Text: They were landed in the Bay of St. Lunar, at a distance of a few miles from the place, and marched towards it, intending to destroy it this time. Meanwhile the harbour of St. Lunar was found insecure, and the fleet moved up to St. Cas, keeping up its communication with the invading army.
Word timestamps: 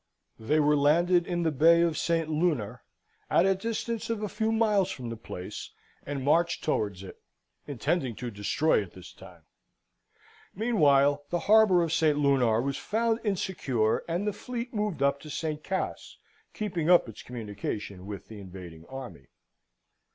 They 0.39 0.59
were 0.59 0.75
landed 0.75 1.27
in 1.27 1.43
the 1.43 1.51
Bay 1.51 1.81
of 1.81 1.95
St. 1.95 2.27
Lunar, 2.27 2.81
at 3.29 3.45
a 3.45 3.53
distance 3.53 4.09
of 4.09 4.23
a 4.23 4.29
few 4.29 4.51
miles 4.51 4.89
from 4.89 5.09
the 5.11 5.15
place, 5.15 5.69
and 6.07 6.23
marched 6.25 6.63
towards 6.63 7.03
it, 7.03 7.21
intending 7.67 8.15
to 8.15 8.31
destroy 8.31 8.81
it 8.81 8.93
this 8.93 9.13
time. 9.13 9.43
Meanwhile 10.55 11.23
the 11.29 11.41
harbour 11.41 11.83
of 11.83 11.93
St. 11.93 12.17
Lunar 12.17 12.63
was 12.63 12.77
found 12.77 13.19
insecure, 13.23 13.97
and 14.09 14.25
the 14.25 14.33
fleet 14.33 14.73
moved 14.73 15.03
up 15.03 15.19
to 15.19 15.29
St. 15.29 15.63
Cas, 15.63 16.17
keeping 16.51 16.89
up 16.89 17.07
its 17.07 17.21
communication 17.21 18.07
with 18.07 18.27
the 18.27 18.39
invading 18.41 18.87
army. 18.87 19.27